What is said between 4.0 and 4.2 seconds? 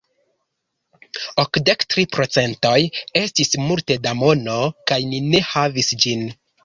da